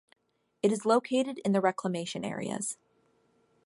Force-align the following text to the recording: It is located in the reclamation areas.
It 0.63 0.71
is 0.71 0.83
located 0.83 1.39
in 1.45 1.51
the 1.51 1.61
reclamation 1.61 2.25
areas. 2.25 2.75